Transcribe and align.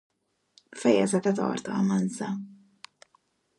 Fejezete 0.75 1.31
tartalmazza. 1.31 2.27